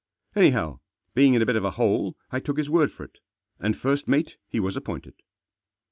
Anyhow, 0.35 0.79
being 1.13 1.35
in 1.35 1.43
a 1.43 1.45
bit 1.45 1.55
of 1.55 1.63
a 1.63 1.69
hole 1.69 2.17
I 2.31 2.39
took 2.39 2.57
his 2.57 2.71
word 2.71 2.91
for 2.91 3.03
it, 3.03 3.19
and 3.59 3.77
first 3.77 4.07
mate 4.07 4.35
he 4.47 4.59
was 4.59 4.75
appointed. 4.75 5.13